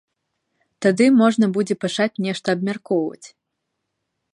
[0.85, 3.27] Тады можна будзе пачаць нешта абмяркоўваць.